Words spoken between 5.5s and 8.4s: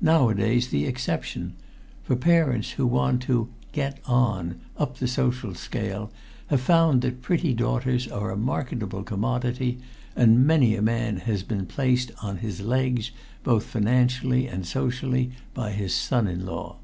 scale have found that pretty daughters are a